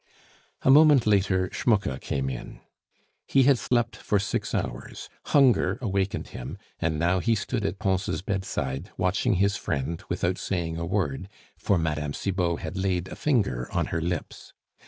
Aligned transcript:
A 0.63 0.71
moment 0.71 1.05
later 1.05 1.47
Schmucke 1.51 2.01
came 2.01 2.27
in. 2.27 2.59
He 3.27 3.43
had 3.43 3.59
slept 3.59 3.95
for 3.95 4.17
six 4.17 4.55
hours, 4.55 5.09
hunger 5.25 5.77
awakened 5.79 6.29
him, 6.29 6.57
and 6.79 6.97
now 6.97 7.19
he 7.19 7.35
stood 7.35 7.63
at 7.63 7.77
Pons' 7.77 8.23
bedside 8.23 8.89
watching 8.97 9.35
his 9.35 9.57
friend 9.57 10.01
without 10.09 10.39
saying 10.39 10.75
a 10.79 10.87
word, 10.87 11.29
for 11.55 11.77
Mme. 11.77 12.13
Cibot 12.13 12.61
had 12.61 12.75
laid 12.77 13.09
a 13.09 13.15
finger 13.15 13.69
on 13.71 13.85
her 13.93 14.01
lips. 14.01 14.53